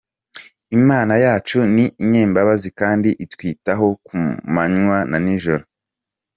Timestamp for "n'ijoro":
5.23-5.63